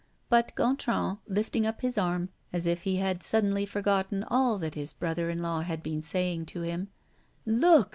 But 0.29 0.55
Gontran, 0.55 1.19
lifting 1.27 1.67
up 1.67 1.81
his 1.81 1.95
arm, 1.95 2.29
as 2.51 2.65
if 2.65 2.81
he 2.85 2.95
had 2.95 3.21
suddenly 3.21 3.67
forgotten 3.67 4.23
all 4.23 4.57
that 4.57 4.73
his 4.73 4.93
brother 4.93 5.29
in 5.29 5.43
law 5.43 5.61
had 5.61 5.83
been 5.83 6.01
saying 6.01 6.47
to 6.47 6.63
him: 6.63 6.87
"Look! 7.45 7.89